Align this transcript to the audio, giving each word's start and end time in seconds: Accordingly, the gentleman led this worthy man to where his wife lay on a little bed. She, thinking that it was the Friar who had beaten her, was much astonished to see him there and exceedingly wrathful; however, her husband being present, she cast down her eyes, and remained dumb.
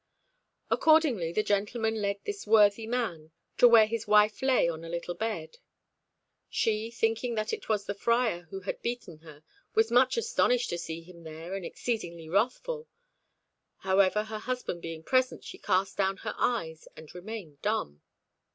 Accordingly, 0.71 1.31
the 1.31 1.43
gentleman 1.43 2.01
led 2.01 2.17
this 2.25 2.47
worthy 2.47 2.87
man 2.87 3.29
to 3.59 3.67
where 3.67 3.85
his 3.85 4.07
wife 4.07 4.41
lay 4.41 4.67
on 4.67 4.83
a 4.83 4.89
little 4.89 5.13
bed. 5.13 5.59
She, 6.49 6.89
thinking 6.89 7.35
that 7.35 7.53
it 7.53 7.69
was 7.69 7.85
the 7.85 7.93
Friar 7.93 8.47
who 8.49 8.61
had 8.61 8.81
beaten 8.81 9.19
her, 9.19 9.43
was 9.75 9.91
much 9.91 10.17
astonished 10.17 10.71
to 10.71 10.79
see 10.79 11.03
him 11.03 11.21
there 11.21 11.53
and 11.53 11.63
exceedingly 11.63 12.27
wrathful; 12.29 12.87
however, 13.77 14.23
her 14.23 14.39
husband 14.39 14.81
being 14.81 15.03
present, 15.03 15.43
she 15.43 15.59
cast 15.59 15.97
down 15.97 16.17
her 16.25 16.33
eyes, 16.35 16.87
and 16.97 17.13
remained 17.13 17.61
dumb. 17.61 18.01